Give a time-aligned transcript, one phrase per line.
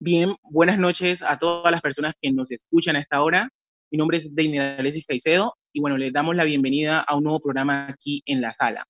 [0.00, 3.48] Bien, buenas noches a todas las personas que nos escuchan a esta hora.
[3.90, 7.40] Mi nombre es Deina Alexis Caicedo y bueno, les damos la bienvenida a un nuevo
[7.40, 8.84] programa aquí en la sala.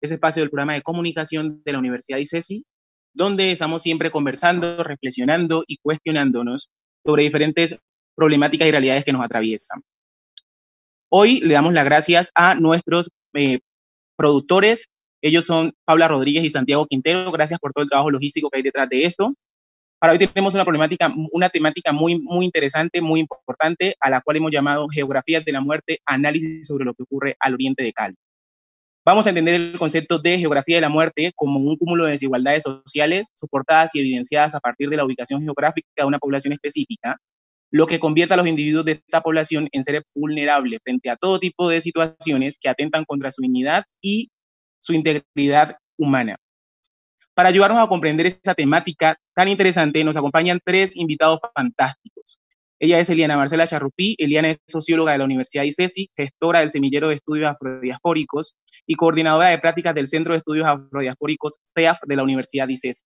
[0.00, 2.64] Es espacio del programa de comunicación de la Universidad de ICESI,
[3.12, 6.70] donde estamos siempre conversando, reflexionando y cuestionándonos
[7.04, 7.76] sobre diferentes
[8.14, 9.82] problemáticas y realidades que nos atraviesan.
[11.10, 13.58] Hoy le damos las gracias a nuestros eh,
[14.16, 14.86] productores.
[15.22, 17.32] Ellos son Paula Rodríguez y Santiago Quintero.
[17.32, 19.34] Gracias por todo el trabajo logístico que hay detrás de esto.
[20.02, 20.52] Para hoy tenemos
[21.30, 26.00] una temática muy, interesante, muy importante, a la cual hemos llamado Geografía de la Muerte,
[26.04, 28.16] análisis sobre lo que ocurre al oriente de Cali.
[29.06, 32.64] Vamos a entender el concepto de geografía de la muerte como un cúmulo de desigualdades
[32.64, 37.18] sociales soportadas y evidenciadas a partir de la ubicación geográfica de una población específica,
[37.70, 41.38] lo que convierte a los individuos de esta población en seres vulnerables frente a todo
[41.38, 44.32] tipo de situaciones que atentan contra su dignidad y
[44.80, 46.41] su integridad humana.
[47.34, 52.38] Para ayudarnos a comprender esta temática tan interesante, nos acompañan tres invitados fantásticos.
[52.78, 54.16] Ella es Eliana Marcela Charrupí.
[54.18, 59.48] Eliana es socióloga de la Universidad ICESI, gestora del Semillero de Estudios Afrodiaspóricos y coordinadora
[59.48, 63.02] de prácticas del Centro de Estudios Afrodiaspóricos CEAF de la Universidad ICESI.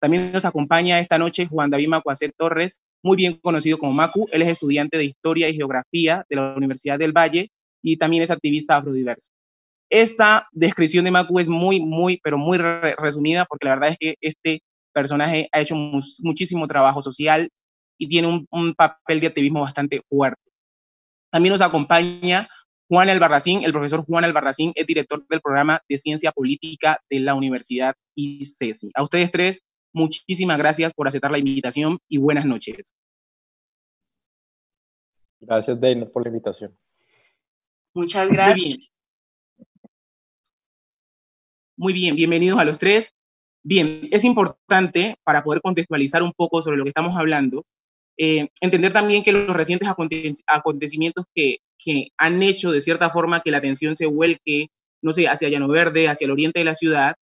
[0.00, 4.26] También nos acompaña esta noche Juan David Macuacet Torres, muy bien conocido como Macu.
[4.32, 7.50] Él es estudiante de Historia y Geografía de la Universidad del Valle
[7.82, 9.30] y también es activista afrodiverso.
[9.90, 14.14] Esta descripción de Macu es muy, muy, pero muy resumida porque la verdad es que
[14.20, 17.50] este personaje ha hecho muchísimo trabajo social
[17.98, 20.40] y tiene un, papel de activismo bastante fuerte.
[21.30, 22.48] También nos acompaña
[22.88, 27.34] Juan Albarracín, el profesor Juan Albarracín es director del programa de Ciencia Política de la
[27.34, 28.90] Universidad ICESI.
[28.94, 29.60] A ustedes tres,
[29.92, 32.94] muchísimas gracias por aceptar la invitación y buenas noches.
[35.40, 36.76] Gracias, Dana, por la invitación.
[37.94, 38.56] Muchas gracias.
[38.56, 38.80] Muy bien,
[41.80, 43.12] bienvenidos a los tres.
[43.62, 47.64] Bien, es importante para poder contextualizar un poco sobre lo que estamos hablando,
[48.18, 49.88] eh, entender también que los recientes
[50.46, 54.68] acontecimientos que, que, han hecho de cierta forma que la atención se vuelque,
[55.02, 57.14] no sé, hacia Llano Verde, hacia el oriente de la ciudad,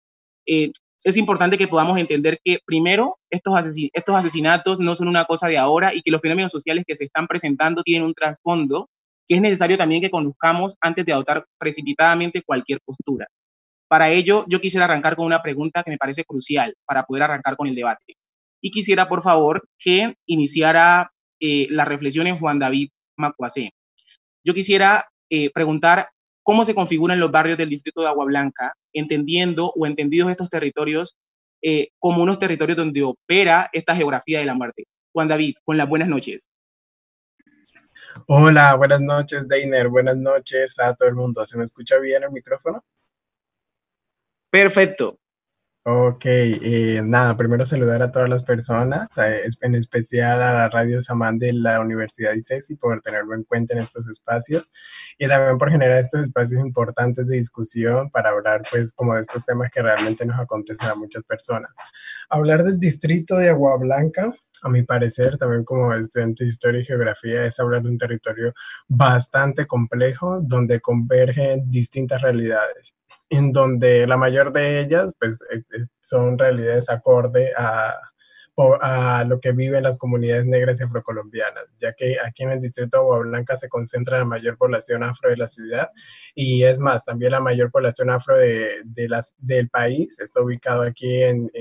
[0.47, 0.71] eh,
[1.03, 3.53] es importante que podamos entender que primero estos,
[3.93, 7.05] estos asesinatos no son una cosa de ahora y que los fenómenos sociales que se
[7.05, 8.89] están presentando tienen un trasfondo
[9.27, 13.27] que es necesario también que conozcamos antes de adoptar precipitadamente cualquier postura.
[13.87, 17.55] Para ello, yo quisiera arrancar con una pregunta que me parece crucial para poder arrancar
[17.55, 18.15] con el debate.
[18.61, 23.71] Y quisiera, por favor, que iniciara eh, la reflexión en Juan David Macuacé.
[24.43, 26.09] Yo quisiera eh, preguntar
[26.43, 31.15] cómo se configuran los barrios del distrito de Agua Blanca, entendiendo o entendidos estos territorios
[31.61, 34.85] eh, como unos territorios donde opera esta geografía de la muerte.
[35.13, 36.49] Juan David, con las buenas noches.
[38.27, 39.87] Hola, buenas noches, Deiner.
[39.89, 41.45] Buenas noches a todo el mundo.
[41.45, 42.83] ¿Se me escucha bien el micrófono?
[44.57, 45.19] Perfecto.
[45.83, 49.07] Ok, eh, nada, primero saludar a todas las personas,
[49.61, 53.83] en especial a la Radio Samán de la Universidad ICESI por tenerlo en cuenta en
[53.83, 54.67] estos espacios
[55.19, 59.45] y también por generar estos espacios importantes de discusión para hablar pues como de estos
[59.45, 61.71] temas que realmente nos acontecen a muchas personas.
[62.27, 64.33] Hablar del distrito de Agua Blanca,
[64.67, 68.53] a mi parecer, también como estudiante de Historia y Geografía, es hablar de un territorio
[68.87, 72.95] bastante complejo donde convergen distintas realidades
[73.29, 77.95] en donde la mayor de ellas pues, eh, eh, son realidades acorde a,
[79.27, 83.01] lo que viven las comunidades negras y afrocolombianas, ya que aquí en el distrito de
[83.01, 85.91] Agua Blanca se concentra la mayor población afro de la ciudad
[86.33, 91.21] y es más, también la mayor población afro de, las, del país está ubicado aquí
[91.21, 91.51] en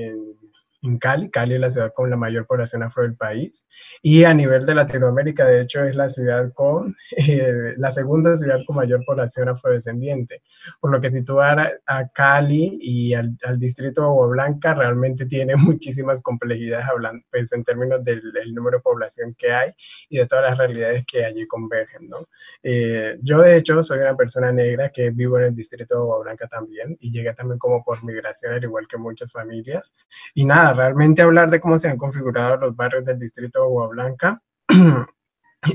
[0.86, 1.30] en Cali.
[1.30, 3.66] Cali es la ciudad con la mayor población afro del país.
[4.02, 8.60] Y a nivel de Latinoamérica, de hecho, es la ciudad con eh, la segunda ciudad
[8.66, 10.42] con mayor población afrodescendiente.
[10.80, 16.20] Por lo que situar a, Cali y al, distrito de Agua Blanca realmente tiene muchísimas
[16.22, 18.22] complejidades hablando, pues, en términos del,
[18.54, 19.72] número de población que hay
[20.08, 22.08] y de todas las realidades que allí convergen.
[22.08, 22.28] ¿no?
[22.62, 26.18] Eh, yo, de hecho, soy una persona negra que vivo en el distrito de Agua
[26.20, 29.94] Blanca también y llegué también como por migración, al igual que muchas familias.
[30.34, 33.88] Y nada, realmente hablar de cómo se han configurado los barrios del distrito de Agua
[33.88, 34.42] Blanca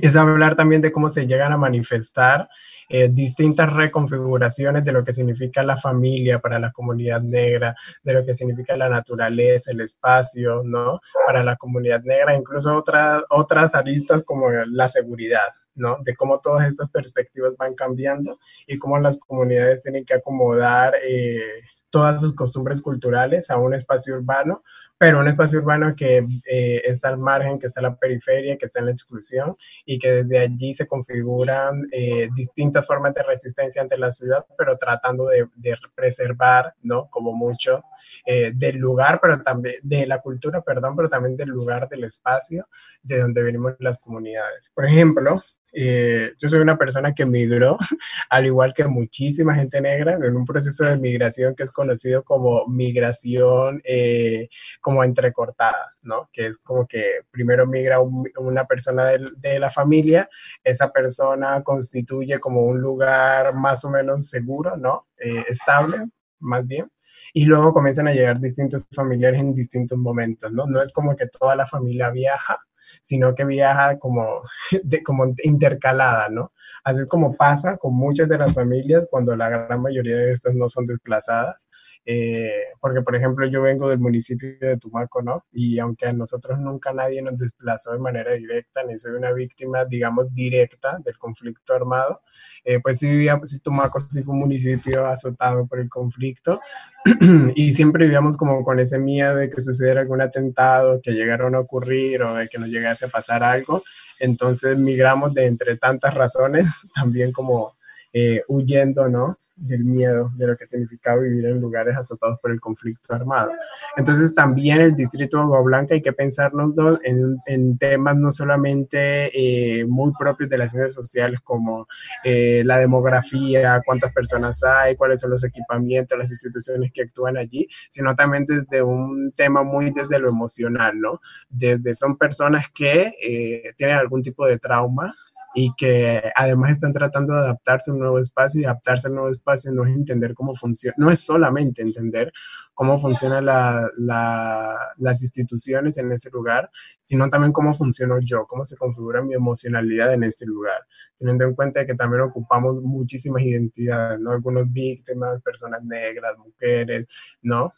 [0.02, 2.48] es hablar también de cómo se llegan a manifestar
[2.90, 8.26] eh, distintas reconfiguraciones de lo que significa la familia para la comunidad negra, de lo
[8.26, 11.00] que significa la naturaleza, el espacio, ¿no?
[11.26, 15.98] Para la comunidad negra, incluso otras, otras aristas como la seguridad, ¿no?
[16.04, 21.62] De cómo todas estas perspectivas van cambiando y cómo las comunidades tienen que acomodar eh,
[21.90, 24.64] todas sus costumbres culturales a un espacio urbano
[25.02, 28.66] pero un espacio urbano que eh, está al margen, que está en la periferia, que
[28.66, 33.82] está en la exclusión y que desde allí se configuran eh, distintas formas de resistencia
[33.82, 35.48] ante la ciudad, pero tratando de,
[35.96, 37.10] preservar, ¿no?
[37.10, 37.84] Como mucho
[38.28, 42.68] eh, del lugar, pero también de la cultura, perdón, pero también del lugar, del espacio
[43.02, 44.72] de donde venimos las comunidades.
[44.76, 45.42] Por ejemplo,
[45.74, 47.78] eh, yo soy una persona que migró,
[48.30, 52.68] al igual que muchísima gente negra, en un proceso de migración que es conocido como
[52.68, 54.50] migración eh,
[54.82, 56.30] como entrecortada, ¿no?
[56.32, 60.30] Que es como que primero migra una persona de, la familia,
[60.64, 65.08] esa persona constituye como un lugar más o menos seguro, ¿no?
[65.18, 66.08] Eh, estable,
[66.40, 66.90] más bien
[67.34, 70.66] y luego comienzan a llegar distintos familiares en distintos momentos, ¿no?
[70.66, 72.60] No es como que toda la familia viaja,
[73.02, 74.42] sino que viaja como,
[74.84, 76.52] de, como intercalada, ¿no?
[76.84, 80.56] Así es como pasa con muchas de las familias cuando la gran mayoría de estas
[80.56, 81.68] no son desplazadas.
[82.04, 85.46] Eh, porque, por ejemplo, yo vengo del municipio de Tumaco, ¿no?
[85.52, 89.86] Y aunque a nosotros nunca nadie nos desplazó de manera directa, ni soy una víctima,
[89.86, 92.22] digamos, directa del conflicto armado,
[92.64, 96.60] eh, pues sí vivía, pues Tumaco sí fue un municipio azotado por el conflicto
[97.56, 101.60] y siempre vivíamos como con ese miedo de que sucediera algún atentado, que llegara a
[101.60, 103.84] ocurrir o de que nos llegase a pasar algo.
[104.22, 107.74] Entonces migramos de entre tantas razones, también como
[108.14, 109.38] eh, huyendo, ¿no?
[109.62, 113.52] del miedo, de lo que significaba vivir en lugares azotados por el conflicto armado.
[113.96, 116.74] Entonces también el distrito de Agua Blanca hay que pensarnos
[117.04, 121.88] en, en temas no solamente eh, muy propios de las ciencias sociales como
[122.24, 127.68] eh, la demografía, cuántas personas hay, cuáles son los equipamientos, las instituciones que actúan allí,
[127.90, 131.22] sino también desde un tema muy desde lo emocional, ¿no?
[131.50, 135.14] Desde son personas que eh, tienen algún tipo de trauma,
[135.54, 139.30] y que además están tratando de adaptarse a un nuevo espacio y adaptarse al nuevo
[139.30, 142.32] espacio no es entender cómo funciona, no es solamente entender
[142.74, 146.70] cómo funcionan las instituciones en ese lugar,
[147.02, 150.82] sino también cómo funciono yo, cómo se configura mi emocionalidad en este lugar,
[151.20, 154.32] teniendo en cuenta que también ocupamos muchísimas identidades, ¿no?
[154.32, 157.06] Algunos víctimas, personas negras, mujeres,
[157.42, 157.72] ¿no?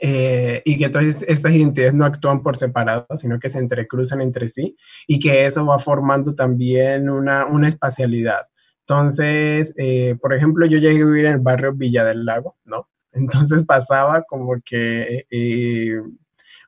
[0.00, 4.48] Eh, y que todas estas identidades no actúan por separado, sino que se entrecruzan entre
[4.48, 8.42] sí y que eso va formando también una, una espacialidad.
[8.80, 12.88] Entonces, eh, por ejemplo, yo llegué a vivir en el barrio Villa del Lago, ¿no?
[13.12, 16.00] Entonces pasaba como que eh,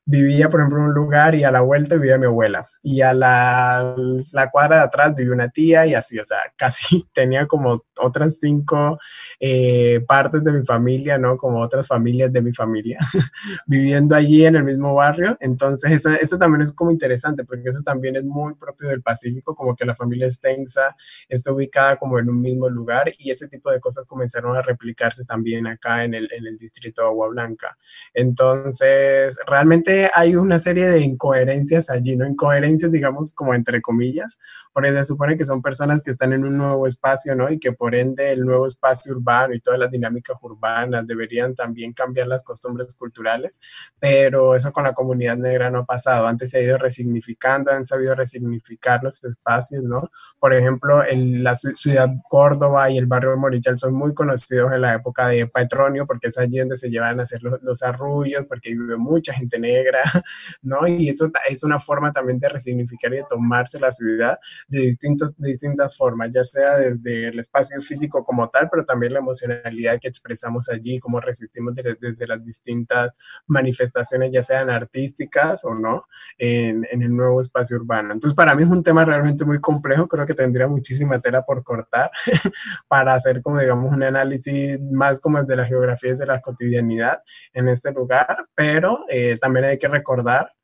[0.04, 2.66] vivía, por ejemplo, en un lugar y a la vuelta vivía mi abuela.
[2.82, 3.94] Y a la,
[4.32, 8.38] la cuadra de atrás vivía una tía y así, o sea, casi tenía como otras
[8.40, 8.98] cinco
[9.38, 11.36] eh, partes de mi familia, ¿no?
[11.36, 12.98] Como otras familias de mi familia,
[13.66, 15.36] viviendo allí en el mismo barrio.
[15.40, 19.54] Entonces, eso, eso también es como interesante, porque eso también es muy propio del Pacífico,
[19.54, 20.96] como que la familia extensa
[21.28, 25.24] está ubicada como en un mismo lugar y ese tipo de cosas comenzaron a replicarse
[25.24, 27.76] también acá en el, en el distrito de Agua Blanca.
[28.14, 32.26] Entonces, realmente hay una serie de incoherencias allí, ¿no?
[32.26, 34.38] Incoherencias, digamos, como entre comillas,
[34.72, 37.50] porque se supone que son personas que están en un nuevo espacio, ¿no?
[37.50, 41.92] Y que por ende el nuevo espacio urbano y todas las dinámicas urbanas deberían también
[41.92, 43.60] cambiar las costumbres culturales,
[43.98, 46.26] pero eso con la comunidad negra no ha pasado.
[46.26, 50.10] Antes se ha ido resignificando, han sabido resignificar los espacios, ¿no?
[50.38, 54.94] Por ejemplo, en la ciudad Córdoba y el barrio Morichal son muy conocidos en la
[54.94, 58.70] época de Petronio, porque es allí donde se llevan a hacer los, los arrullos, porque
[58.70, 59.81] vive mucha gente negra
[60.62, 60.86] ¿no?
[60.86, 64.38] Y eso es una forma también de resignificar y de tomarse la ciudad
[64.68, 69.12] de, distintos, de distintas formas, ya sea desde el espacio físico como tal, pero también
[69.12, 73.10] la emocionalidad que expresamos allí, cómo resistimos desde, las distintas
[73.46, 76.06] manifestaciones, ya sean artísticas o no,
[76.38, 78.12] en, en el nuevo espacio urbano.
[78.12, 81.62] Entonces, para mí es un tema realmente muy complejo, creo que tendría muchísima tela por
[81.62, 82.10] cortar
[82.88, 87.22] para hacer como, digamos, un análisis más como de la geografía de la cotidianidad
[87.52, 90.54] en este lugar, pero eh, también hay hay que recordar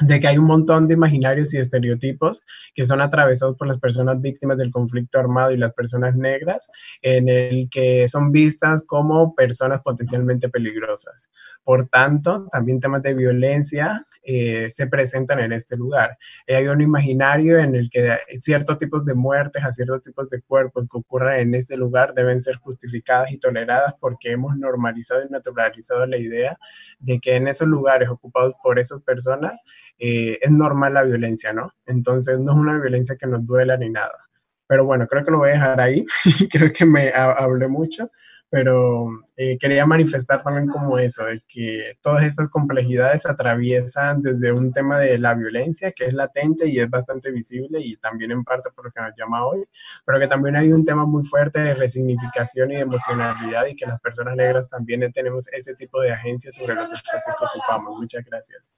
[0.00, 2.42] de que hay un montón de imaginarios y estereotipos
[2.74, 6.70] que son atravesados por las personas víctimas del conflicto armado y las personas negras,
[7.02, 11.30] en el que son vistas como personas potencialmente peligrosas.
[11.64, 16.18] Por tanto, también temas de violencia eh, se presentan en este lugar.
[16.46, 20.42] Eh, hay un imaginario en el que ciertos tipos de muertes a ciertos tipos de
[20.42, 25.30] cuerpos que ocurran en este lugar deben ser justificadas y toleradas porque hemos normalizado y
[25.30, 26.58] naturalizado la idea
[26.98, 29.62] de que en esos lugares ocupados por esas personas
[29.98, 31.72] eh, es normal la violencia, ¿no?
[31.86, 34.28] Entonces no es una violencia que nos duela ni nada.
[34.66, 36.06] Pero bueno, creo que lo voy a dejar ahí.
[36.50, 38.10] creo que me hablé mucho,
[38.50, 44.72] pero eh, quería manifestar también como eso, de que todas estas complejidades atraviesan desde un
[44.72, 48.70] tema de la violencia, que es latente y es bastante visible y también en parte
[48.70, 49.64] por lo que nos llama hoy,
[50.04, 53.86] pero que también hay un tema muy fuerte de resignificación y de emocionalidad y que
[53.86, 57.98] las personas negras también tenemos ese tipo de agencia sobre los espacios que ocupamos.
[57.98, 58.74] Muchas gracias.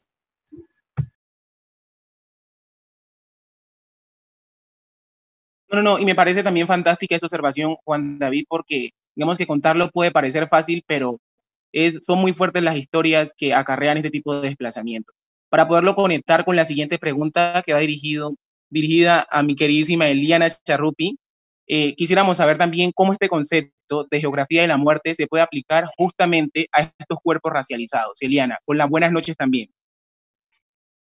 [5.72, 9.90] No, no, y me parece también fantástica esta observación, Juan David, porque digamos que contarlo
[9.90, 11.18] puede parecer fácil, pero
[11.72, 15.14] es, son muy fuertes las historias que acarrean este tipo de desplazamiento.
[15.48, 18.34] Para poderlo conectar con la siguiente pregunta que va dirigido,
[18.70, 21.16] dirigida a mi queridísima Eliana Charrupi,
[21.66, 25.86] eh, quisiéramos saber también cómo este concepto de geografía de la muerte se puede aplicar
[25.96, 28.20] justamente a estos cuerpos racializados.
[28.20, 29.70] Eliana, con las buenas noches también.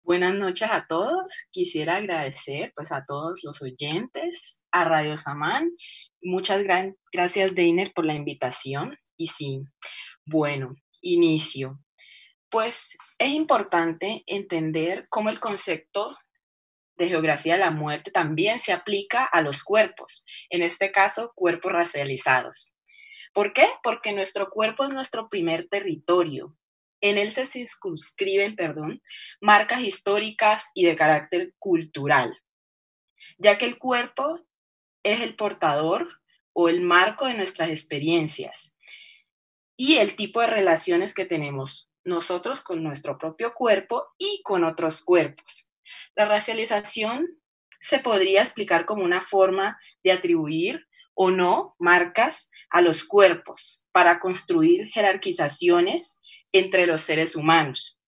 [0.06, 1.32] Buenas noches a todos.
[1.50, 5.72] Quisiera agradecer pues a todos los oyentes, a Radio Samán.
[6.22, 6.62] Muchas
[7.10, 8.94] gracias, Deiner, por la invitación.
[9.16, 9.64] Y sí,
[10.24, 11.80] bueno, inicio.
[12.48, 16.16] Pues es importante entender cómo el concepto
[16.96, 21.72] de geografía de la muerte también se aplica a los cuerpos, en este caso cuerpos
[21.72, 22.76] racializados.
[23.34, 23.66] ¿Por qué?
[23.82, 26.56] Porque nuestro cuerpo es nuestro primer territorio,
[27.06, 29.02] en él se circunscriben, perdón,
[29.40, 32.38] marcas históricas y de carácter cultural,
[33.38, 34.46] ya que el cuerpo
[35.02, 36.20] es el portador
[36.52, 38.78] o el marco de nuestras experiencias
[39.76, 45.04] y el tipo de relaciones que tenemos nosotros con nuestro propio cuerpo y con otros
[45.04, 45.70] cuerpos.
[46.14, 47.26] La racialización
[47.80, 54.18] se podría explicar como una forma de atribuir o no marcas a los cuerpos para
[54.20, 56.20] construir jerarquizaciones
[56.58, 57.98] entre los seres humanos.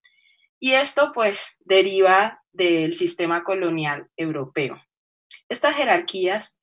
[0.60, 4.76] Y esto pues deriva del sistema colonial europeo.
[5.48, 6.60] Estas jerarquías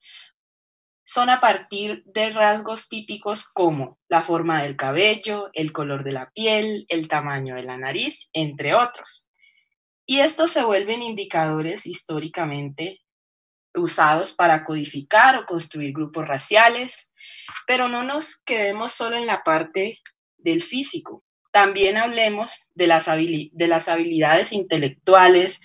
[1.05, 6.31] son a partir de rasgos típicos como la forma del cabello, el color de la
[6.31, 9.29] piel, el tamaño de la nariz, entre otros.
[10.07, 13.01] Y estos se vuelven indicadores históricamente
[13.75, 17.13] usados para codificar o construir grupos raciales,
[17.67, 19.99] pero no nos quedemos solo en la parte
[20.37, 21.24] del físico.
[21.55, 25.61] También hablemos de las, de las habilidades intelectuales,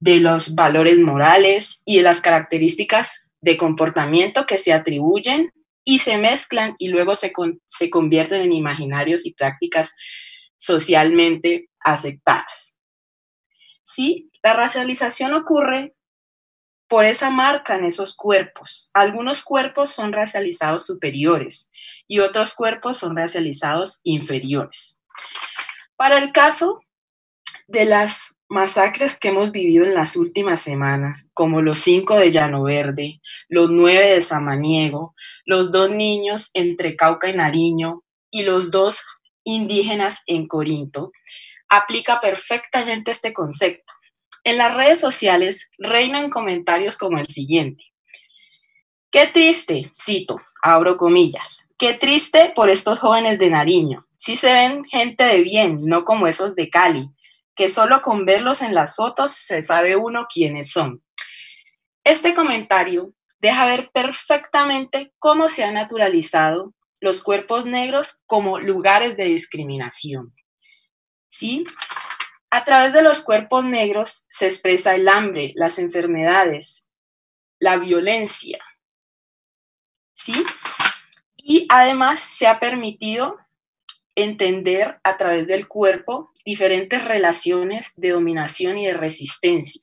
[0.00, 5.50] de los valores morales y de las características de comportamiento que se atribuyen
[5.82, 7.32] y se mezclan y luego se,
[7.64, 9.96] se convierten en imaginarios y prácticas
[10.58, 12.78] socialmente aceptadas.
[13.82, 15.94] Sí, la racialización ocurre
[16.86, 18.90] por esa marca en esos cuerpos.
[18.92, 21.72] Algunos cuerpos son racializados superiores
[22.06, 24.97] y otros cuerpos son racializados inferiores.
[25.96, 26.80] Para el caso
[27.66, 32.62] de las masacres que hemos vivido en las últimas semanas, como los cinco de Llano
[32.62, 39.02] Verde, los nueve de Samaniego, los dos niños entre Cauca y Nariño y los dos
[39.44, 41.12] indígenas en Corinto,
[41.68, 43.92] aplica perfectamente este concepto.
[44.44, 47.84] En las redes sociales reinan comentarios como el siguiente.
[49.10, 51.68] Qué triste, cito, abro comillas.
[51.78, 54.00] Qué triste por estos jóvenes de Nariño.
[54.16, 57.08] Sí se ven gente de bien, no como esos de Cali,
[57.54, 61.02] que solo con verlos en las fotos se sabe uno quiénes son.
[62.04, 69.24] Este comentario deja ver perfectamente cómo se han naturalizado los cuerpos negros como lugares de
[69.24, 70.34] discriminación.
[71.28, 71.64] ¿Sí?
[72.50, 76.90] A través de los cuerpos negros se expresa el hambre, las enfermedades,
[77.60, 78.58] la violencia,
[80.18, 80.44] ¿sí?
[81.36, 83.38] Y además se ha permitido
[84.16, 89.80] entender a través del cuerpo diferentes relaciones de dominación y de resistencia.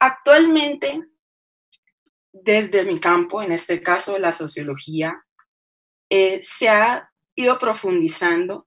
[0.00, 1.00] Actualmente,
[2.32, 5.14] desde mi campo, en este caso la sociología,
[6.10, 8.66] eh, se ha ido profundizando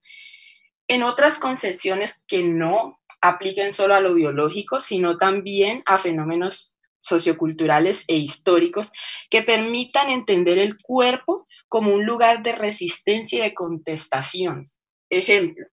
[0.87, 6.74] en otras concepciones que no apliquen solo a lo biológico, sino también a fenómenos
[7.05, 8.91] socioculturales e históricos
[9.29, 14.67] que permitan entender el cuerpo como un lugar de resistencia y de contestación.
[15.09, 15.67] Ejemplo,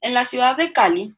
[0.00, 1.14] en la ciudad de Cali,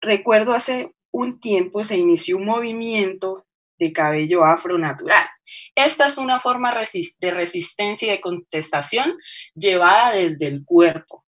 [0.00, 3.46] recuerdo hace un tiempo se inició un movimiento
[3.78, 5.26] de cabello afro natural.
[5.74, 9.14] Esta es una forma de resistencia y de contestación
[9.54, 11.21] llevada desde el cuerpo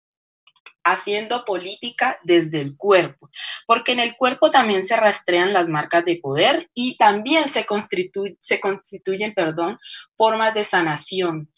[0.84, 3.30] haciendo política desde el cuerpo,
[3.66, 9.34] porque en el cuerpo también se rastrean las marcas de poder y también se, constituyen
[9.34, 9.78] perdón,
[10.16, 11.52] formas de sanación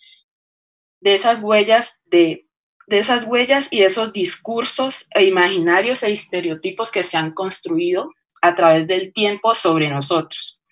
[1.05, 2.49] de esas huellas de,
[2.89, 8.87] esas huellas y esos discursos e imaginarios e estereotipos que se han construido a través
[8.87, 10.63] del tiempo sobre nosotros.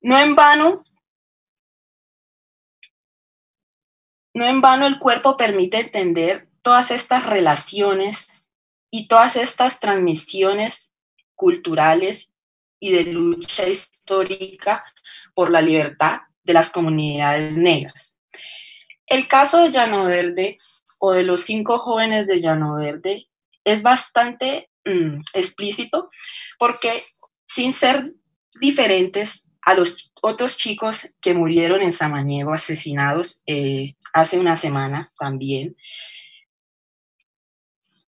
[0.00, 0.84] No en vano,
[4.34, 8.28] no en vano el cuerpo permite entender todas estas relaciones
[8.90, 10.92] y todas estas transmisiones
[11.34, 12.36] culturales
[12.80, 14.84] y de lucha histórica
[15.34, 18.20] por la libertad de las comunidades negras.
[19.06, 20.58] El caso de Llano Verde
[20.98, 23.26] o de los cinco jóvenes de Llano Verde
[23.64, 26.10] es bastante mm, explícito
[26.58, 27.04] porque
[27.46, 28.04] sin ser
[28.60, 35.76] diferentes a los otros chicos que murieron en Samaniego asesinados eh, hace una semana también,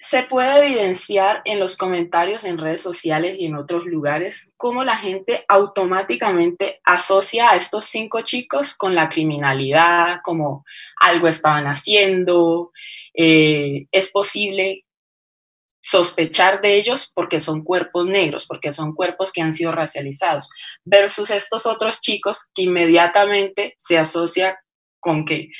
[0.02, 4.96] se puede evidenciar en los comentarios en redes sociales y en otros lugares cómo la
[4.96, 10.64] gente automáticamente asocia a estos cinco chicos con la criminalidad, como
[11.00, 12.72] algo estaban haciendo,
[13.14, 14.84] eh, es posible
[15.80, 20.50] sospechar de ellos porque son cuerpos negros, porque son cuerpos que han sido racializados,
[20.84, 24.58] versus estos otros chicos que inmediatamente se asocia
[24.98, 25.50] con que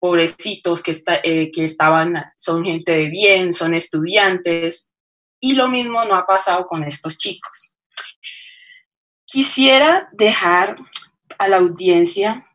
[0.00, 4.94] pobrecitos que, eh, que estaban, son gente de bien, son estudiantes,
[5.40, 7.76] y lo mismo no ha pasado con estos chicos.
[9.24, 10.76] Quisiera dejar
[11.38, 12.46] a la audiencia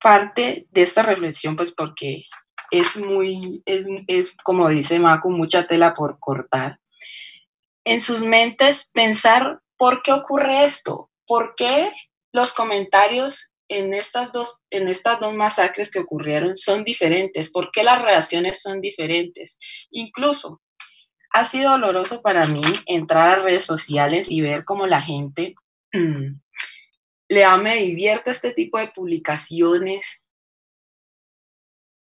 [0.00, 2.24] parte de esta reflexión, pues porque
[2.70, 6.78] es muy, es, es como dice Macu, mucha tela por cortar.
[7.84, 11.92] En sus mentes pensar por qué ocurre esto, por qué
[12.32, 17.82] los comentarios en estas, dos, en estas dos masacres que ocurrieron son diferentes, por qué
[17.82, 19.58] las reacciones son diferentes.
[19.90, 20.60] Incluso
[21.30, 25.54] ha sido doloroso para mí entrar a redes sociales y ver cómo la gente
[27.28, 30.24] le ama y divierte este tipo de publicaciones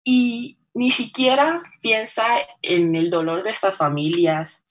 [0.04, 2.24] y ni siquiera piensa
[2.62, 4.66] en el dolor de estas familias,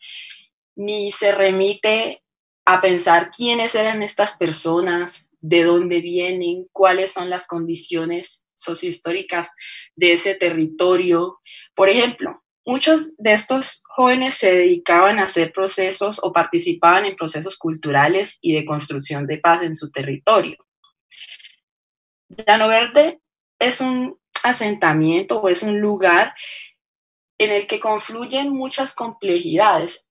[0.76, 2.24] ni se remite
[2.66, 9.54] a pensar quiénes eran estas personas, de dónde vienen, cuáles son las condiciones sociohistóricas
[9.96, 11.40] de ese territorio.
[11.74, 17.58] Por ejemplo, muchos de estos jóvenes se dedicaban a hacer procesos o participaban en procesos
[17.58, 20.58] culturales y de construcción de paz en su territorio.
[22.28, 23.22] Llano Verde
[23.58, 26.34] es un asentamiento o es un lugar
[27.40, 30.07] en el que confluyen muchas complejidades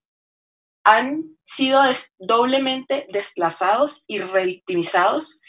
[0.87, 1.83] han sido
[2.17, 5.41] doblemente desplazados y revictimizados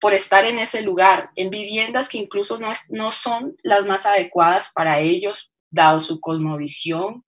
[0.00, 4.72] por estar en ese lugar, en viviendas que incluso no, no son las más adecuadas
[4.74, 7.24] para ellos, dado su cosmovisión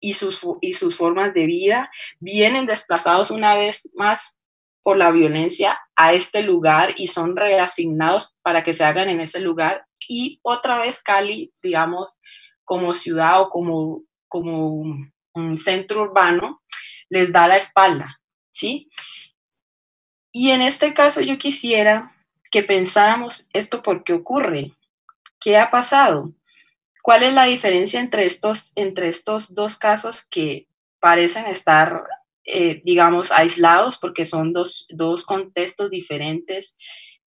[0.00, 4.36] y sus, y sus formas de vida, vienen desplazados una vez más
[4.82, 9.40] por la violencia a este lugar y son reasignados para que se hagan en ese
[9.40, 9.86] lugar.
[10.08, 12.20] Y otra vez Cali, digamos,
[12.64, 14.84] como ciudad o como, como
[15.34, 16.61] un centro urbano,
[17.12, 18.18] les da la espalda,
[18.50, 18.88] ¿sí?
[20.32, 22.16] Y en este caso yo quisiera
[22.50, 24.72] que pensáramos esto por qué ocurre,
[25.38, 26.32] qué ha pasado,
[27.02, 30.68] cuál es la diferencia entre estos, entre estos dos casos que
[31.00, 32.02] parecen estar,
[32.46, 36.78] eh, digamos, aislados porque son dos, dos contextos diferentes,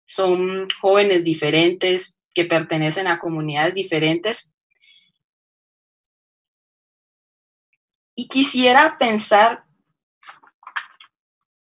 [0.06, 4.54] son jóvenes diferentes que pertenecen a comunidades diferentes.
[8.16, 9.63] Y quisiera pensar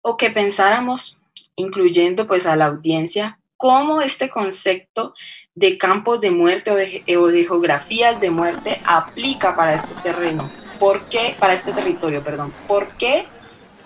[0.02, 1.18] o que pensáramos,
[1.54, 5.14] incluyendo pues a la audiencia, cómo este concepto
[5.54, 10.48] de campos de muerte o de, geografías de muerte aplica para este terreno.
[10.78, 11.36] ¿Por qué?
[11.38, 12.52] Para este territorio, perdón.
[12.66, 13.26] ¿Por qué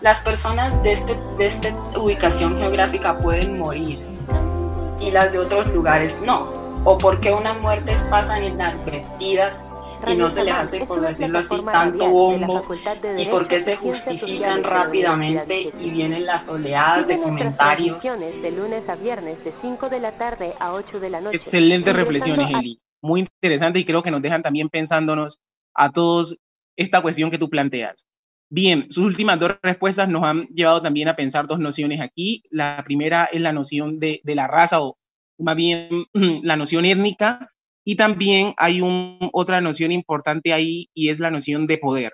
[0.00, 3.98] las personas de, este, de esta ubicación geográfica pueden morir
[5.00, 6.52] y las de otros lugares no?
[6.84, 9.66] ¿O por qué unas muertes pasan inadvertidas
[10.06, 12.64] y no se les hace, por decirlo así, tanto bombo
[13.16, 18.02] y por qué se justifican rápidamente y vienen las oleadas de comentarios.
[18.02, 21.36] De lunes a viernes de 5 de la tarde a 8 de la noche.
[21.36, 22.78] Excelentes reflexiones, Eli.
[23.00, 25.40] Muy interesante y creo que nos dejan también pensándonos
[25.74, 26.38] a todos
[26.76, 28.06] esta cuestión que tú planteas.
[28.50, 32.42] Bien, sus últimas dos respuestas nos han llevado también a pensar dos nociones aquí.
[32.50, 34.96] La primera es la noción de, de la raza o
[35.38, 35.88] más bien
[36.42, 37.53] la noción étnica
[37.84, 42.12] y también hay un, otra noción importante ahí y es la noción de poder.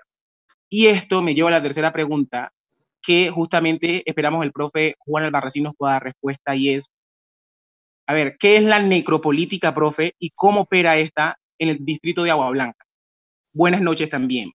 [0.69, 2.51] Y esto me lleva a la tercera pregunta,
[3.01, 6.89] que justamente esperamos el profe Juan Albarracín nos pueda dar respuesta y es,
[8.05, 12.31] a ver, ¿qué es la necropolítica, profe, y cómo opera esta en el distrito de
[12.31, 12.85] Agua Blanca?
[13.53, 14.51] Buenas noches también.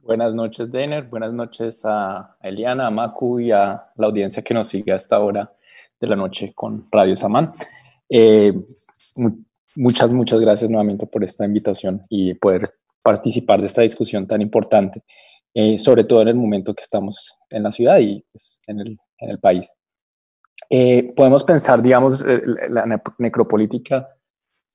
[0.00, 1.04] Buenas noches, Dener.
[1.04, 5.18] Buenas noches a Eliana, a Macu y a la audiencia que nos sigue a esta
[5.18, 5.52] hora
[6.00, 7.52] de la noche con Radio Samán.
[8.08, 8.52] Eh,
[9.76, 12.64] Muchas, muchas gracias nuevamente por esta invitación y poder
[13.02, 15.02] participar de esta discusión tan importante,
[15.54, 18.98] eh, sobre todo en el momento que estamos en la ciudad y pues, en, el,
[19.18, 19.74] en, el, país.
[20.68, 22.84] Eh, podemos pensar, digamos, eh, la
[23.18, 24.08] necropolítica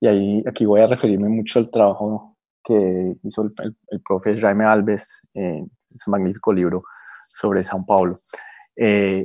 [0.00, 3.54] Y ahí, aquí voy a referirme mucho al trabajo que hizo el,
[3.88, 6.82] el, profe Jaime Alves en ese magnífico libro
[7.28, 8.18] sobre San Paulo.
[8.76, 9.24] Eh,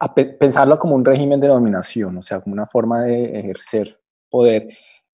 [0.00, 3.98] a pensarlo como un régimen de dominación, o sea, como una forma de ejercer
[4.30, 4.68] poder,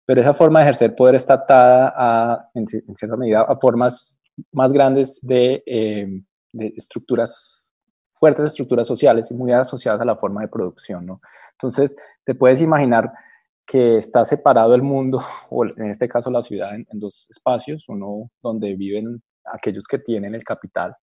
[0.06, 4.18] pero esa forma de ejercer poder está atada a, en, cierta medida a formas
[4.52, 7.72] más grandes de, eh, de, estructuras,
[8.12, 11.06] fuertes estructuras sociales y muy asociadas a la forma de producción.
[11.52, 13.12] Entonces, te puedes imaginar
[13.66, 18.30] que está separado el mundo, o en este caso la ciudad, en, dos espacios, uno
[18.42, 20.96] donde viven aquellos que tienen el capital,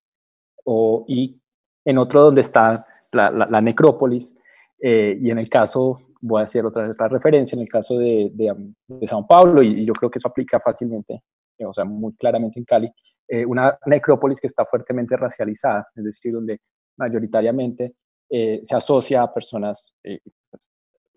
[0.64, 1.40] o, y
[1.86, 4.38] en otro donde está la, necrópolis,
[4.84, 8.32] eh, y en el caso, voy a hacer otra, otra referencia, en el caso de,
[8.34, 11.22] de, Sao Paulo, y, yo creo que eso aplica fácilmente,
[11.58, 12.92] eh, o sea, muy claramente en Cali,
[13.28, 16.60] eh, una necrópolis que está fuertemente racializada, es decir, donde
[16.98, 17.96] mayoritariamente
[18.30, 19.94] se asocia a personas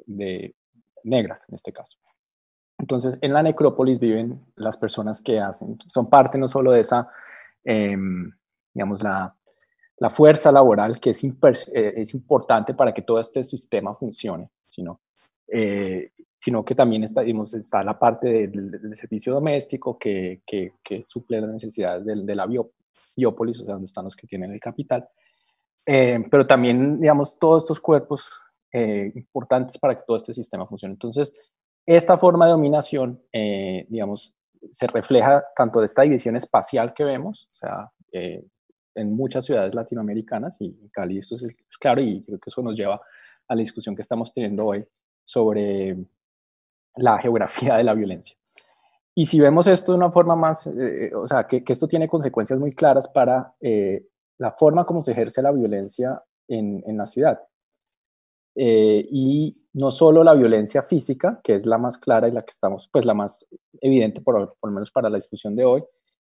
[0.04, 0.52] de
[1.04, 1.96] negras, en este caso.
[2.76, 7.08] Entonces, en la necrópolis viven las personas que hacen, son parte no solo de esa,
[7.62, 8.32] em,
[8.74, 9.32] digamos, la,
[9.98, 15.00] la fuerza laboral que es, eh, es importante para que todo este sistema funcione, sino,
[15.48, 21.50] eh, sino que también está, está la parte del, servicio doméstico que, que, suple las
[21.50, 22.46] necesidades de, la
[23.16, 25.08] biópolis, o sea, donde están los que tienen el capital.
[25.86, 28.40] Eh, pero también, digamos, todos estos cuerpos
[29.14, 30.94] importantes para que todo este sistema funcione.
[30.94, 31.40] Entonces,
[31.86, 33.22] esta forma de dominación,
[33.88, 34.34] digamos,
[34.72, 37.92] se refleja tanto de esta división espacial que vemos, o sea,
[38.94, 41.46] en muchas ciudades latinoamericanas y en Cali esto es,
[41.78, 43.00] claro y creo que eso nos lleva
[43.48, 44.84] a la discusión que estamos teniendo hoy
[45.24, 45.96] sobre
[46.96, 48.36] la geografía de la violencia.
[49.14, 52.58] Y si vemos esto de una forma más, eh, o sea, que, esto tiene consecuencias
[52.58, 54.06] muy claras para eh,
[54.38, 57.40] la forma como se ejerce la violencia en, en la ciudad.
[58.56, 62.52] Eh, y no solo la violencia física, que es la más clara y la que
[62.52, 63.46] estamos, pues la más
[63.80, 65.84] evidente, por, por lo menos para la discusión de hoy,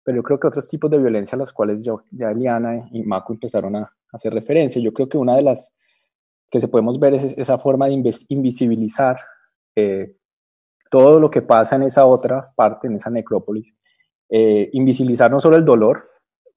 [0.09, 3.03] pero yo creo que otros tipos de violencia a los cuales yo, ya Eliana y
[3.03, 4.81] Mako empezaron a hacer referencia.
[4.81, 5.77] Yo creo que una de las
[6.51, 9.18] que se podemos ver es esa forma de invisibilizar
[9.77, 10.16] eh,
[10.90, 13.77] todo lo que pasa en esa otra parte, en esa necrópolis.
[14.31, 16.01] Eh, invisibilizar no solo el dolor,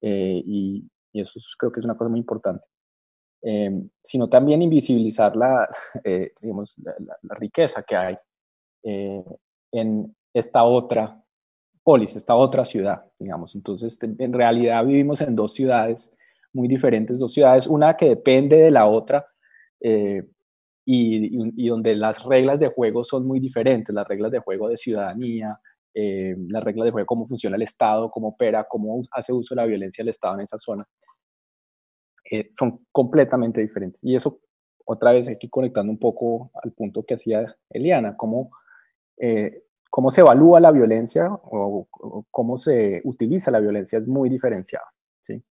[0.00, 2.66] eh, y, eso creo que es una cosa muy importante,
[4.02, 5.68] sino también invisibilizar la,
[6.40, 8.16] digamos, la riqueza que hay
[8.82, 11.21] en esta otra
[11.82, 13.54] polis, esta otra ciudad, digamos.
[13.54, 16.12] Entonces, en realidad vivimos en dos ciudades
[16.52, 19.26] muy diferentes, dos ciudades, una que depende de la otra
[19.80, 20.22] eh,
[20.84, 25.58] y, donde las reglas de juego son muy diferentes, las reglas de juego de ciudadanía,
[25.94, 29.62] eh, las reglas de juego, cómo funciona el Estado, cómo opera, cómo hace uso de
[29.62, 30.86] la violencia el Estado en esa zona,
[32.30, 34.02] eh, son completamente diferentes.
[34.04, 34.40] Y eso,
[34.84, 38.50] otra vez aquí conectando un poco al punto que hacía Eliana, cómo
[39.92, 41.86] cómo se evalúa la violencia o,
[42.30, 44.86] cómo se utiliza la violencia es muy diferenciado.
[45.20, 45.44] ¿sí?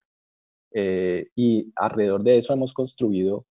[0.71, 3.45] Eh, y alrededor de eso hemos construido,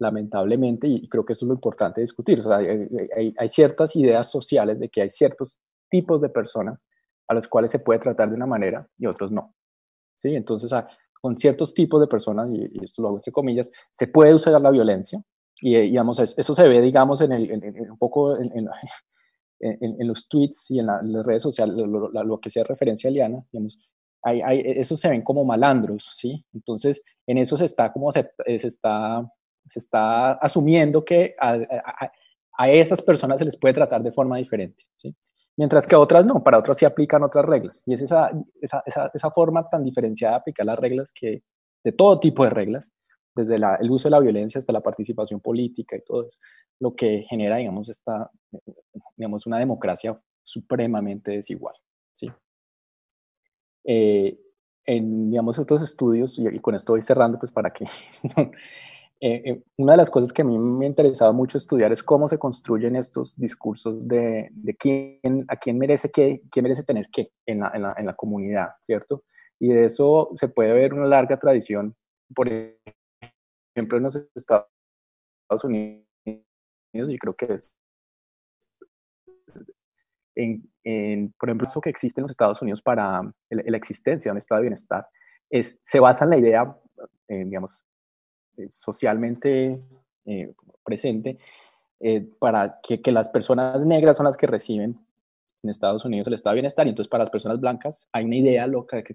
[0.00, 4.28] lamentablemente, y creo que eso es lo importante discutir, o sea, hay, hay, ciertas ideas
[4.28, 6.82] sociales de que hay ciertos tipos de personas
[7.28, 9.54] a los cuales se puede tratar de una manera y otros no.
[10.16, 10.34] ¿sí?
[10.34, 10.72] Entonces,
[11.20, 14.72] con ciertos tipos de personas, y, esto lo hago entre comillas, se puede usar la
[14.72, 15.22] violencia,
[15.60, 18.68] y digamos, eso se ve, digamos, en, el, un poco en,
[19.62, 23.78] en, los tweets y en, las redes sociales, lo, que sea referencia a Liana, digamos,
[24.22, 26.44] hay, hay, esos se ven como malandros, ¿sí?
[26.52, 29.28] Entonces, en eso se está como se, eh, se está,
[29.66, 31.58] se está asumiendo que a,
[32.58, 35.14] a, esas personas se les puede tratar de forma diferente, ¿sí?
[35.56, 37.82] Mientras que a otras no, para otras sí aplican otras reglas.
[37.86, 41.42] Y es esa, esa, esa, esa forma tan diferenciada de aplicar las reglas que,
[41.84, 42.92] de todo tipo de reglas,
[43.34, 46.38] desde el uso de la violencia hasta la participación política y todo eso,
[46.80, 48.30] lo que genera, digamos, esta,
[49.22, 51.76] digamos, una democracia supremamente desigual,
[52.12, 52.28] ¿sí?
[53.84, 54.36] Eh,
[54.84, 57.86] en, digamos, otros estudios, y, con esto voy cerrando, pues para que...
[59.24, 62.02] Eh, eh, una de las cosas que a mí me ha interesado mucho estudiar es
[62.02, 67.06] cómo se construyen estos discursos de, de quién, a quién merece qué, quién merece tener
[67.08, 69.22] qué en la, en la, en la comunidad, ¿cierto?
[69.60, 71.94] Y de eso se puede ver una larga tradición,
[72.34, 74.66] por ejemplo, en los Estados
[75.62, 76.04] Unidos,
[76.92, 77.76] y creo que es,
[80.34, 84.38] en, por ejemplo, eso que existe en los Estados Unidos para la existencia de un
[84.38, 85.06] estado de bienestar,
[85.50, 86.76] es, se basa en la idea,
[87.28, 87.86] eh, digamos,
[88.56, 89.80] eh, socialmente
[90.24, 90.52] eh,
[90.84, 91.38] presente,
[92.40, 94.98] para que, que, las personas negras son las que reciben
[95.62, 98.34] en Estados Unidos el estado de bienestar, y entonces para las personas blancas hay una
[98.34, 99.14] idea loca que,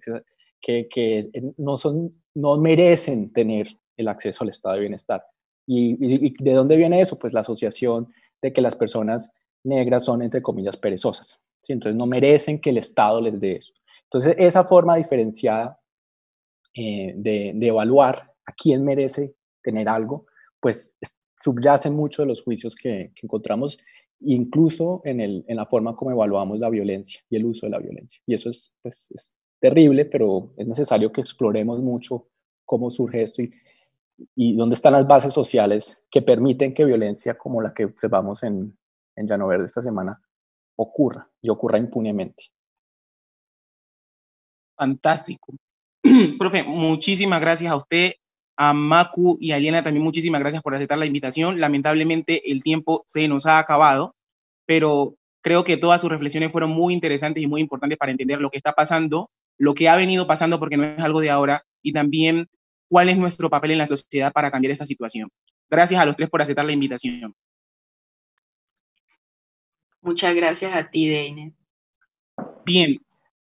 [0.62, 5.25] que, que no, son, no merecen tener el acceso al estado de bienestar.
[5.65, 7.19] ¿Y, de dónde viene eso?
[7.19, 9.32] Pues la asociación de que las personas
[9.67, 11.39] negras son, entre comillas, perezosas.
[11.62, 11.73] ¿sí?
[11.73, 13.73] Entonces no merecen que el Estado les dé eso.
[14.06, 15.80] Entonces esa forma diferenciada
[16.73, 20.27] eh, de, evaluar a quién merece tener algo,
[20.60, 20.95] pues
[21.36, 23.77] subyace mucho de los juicios que, encontramos,
[24.19, 27.80] incluso en, el, en, la forma como evaluamos la violencia y el uso de la
[27.80, 28.21] violencia.
[28.25, 32.30] Y eso es, pues, es terrible, pero es necesario que exploremos mucho
[32.63, 33.51] cómo surge esto y,
[34.36, 38.77] y dónde están las bases sociales que permiten que violencia como la que observamos en,
[39.17, 40.21] en Llano Verde esta semana
[40.77, 42.45] ocurra y ocurra impunemente.
[44.77, 45.53] Fantástico.
[46.39, 48.13] Profe, muchísimas gracias a usted,
[48.56, 51.60] a Macu y a Eliana también muchísimas gracias por aceptar la invitación.
[51.60, 54.13] Lamentablemente el tiempo se nos ha acabado,
[54.65, 58.51] pero creo que todas sus reflexiones fueron muy interesantes y muy importantes para entender lo
[58.51, 61.91] que está pasando, lo que ha venido pasando porque no es algo de ahora y
[61.91, 62.47] también
[62.89, 65.30] cuál es nuestro papel en la sociedad para cambiar esta situación.
[65.69, 67.34] Gracias a los tres por aceptar la invitación.
[70.07, 71.53] Muchas gracias a ti, Deine.
[72.65, 72.97] Bien,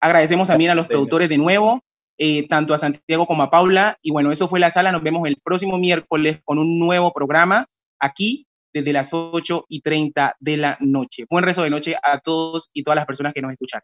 [0.02, 1.80] agradecemos también a los productores de nuevo,
[2.18, 3.96] eh, tanto a Santiago como a Paula.
[4.02, 4.92] Y bueno, eso fue la sala.
[4.92, 7.66] Nos vemos el próximo miércoles con un nuevo programa
[7.98, 11.26] aquí desde las 8 y 30 de la noche.
[11.30, 13.82] Buen resto de noche a todos y todas las personas que nos escuchan.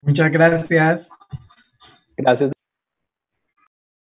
[0.00, 1.10] Muchas gracias.
[2.16, 2.50] Gracias.